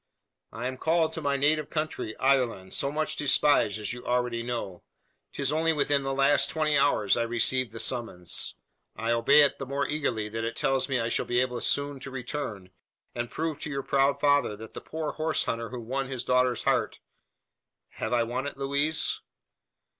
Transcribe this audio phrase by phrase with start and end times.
[0.51, 4.81] "I am called to my native country Ireland, so much despised, as you already know.
[5.31, 8.55] 'Tis only within the last twenty hours I received the summons.
[8.95, 11.99] I obey it the more eagerly, that it tells me I shall be able soon
[11.99, 12.71] to return,
[13.13, 16.63] and prove to your proud father that the poor horse hunter who won his daughter's
[16.63, 16.97] heart
[17.89, 19.21] have I won it, Louise?"